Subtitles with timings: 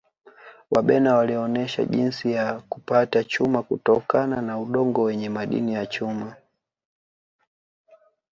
[0.71, 6.35] Wabena walionesha jinsi ya kupata chuma kutokana na udongo wenye madini ya chuma